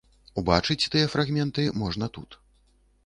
[0.41, 2.41] Убачыць тыя фрагменты можна тут.